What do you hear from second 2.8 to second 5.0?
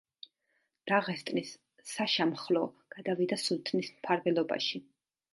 გადავიდა სულთნის მფარველობაში.